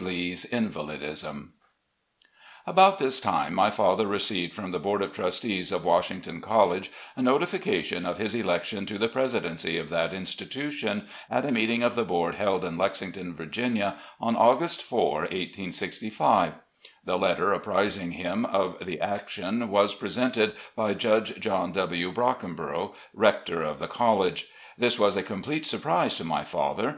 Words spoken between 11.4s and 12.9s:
a meeting of the board held in